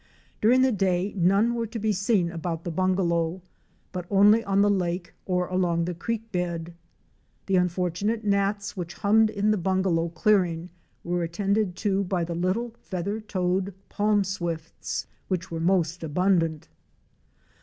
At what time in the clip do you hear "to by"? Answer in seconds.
11.85-12.23